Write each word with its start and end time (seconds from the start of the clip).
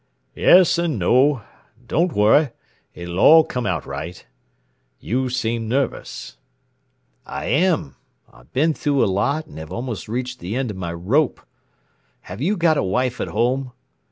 "Yes 0.33 0.79
and 0.79 0.97
no. 0.97 1.43
Don't 1.87 2.13
worry 2.13 2.49
it'll 2.95 3.19
all 3.19 3.43
come 3.43 3.67
out 3.67 3.85
right. 3.85 4.25
You 4.99 5.29
seem 5.29 5.69
nervous." 5.69 6.37
"I 7.23 7.45
am. 7.45 7.97
I've 8.33 8.51
been 8.51 8.73
through 8.73 9.03
a 9.03 9.05
lot 9.05 9.45
and 9.45 9.59
have 9.59 9.71
almost 9.71 10.07
reached 10.07 10.39
the 10.39 10.55
end 10.55 10.71
of 10.71 10.77
my 10.77 10.91
rope. 10.91 11.39
Have 12.21 12.41
you 12.41 12.57
got 12.57 12.77
a 12.77 12.83
wife 12.83 13.21
at 13.21 13.27
home?" 13.27 13.73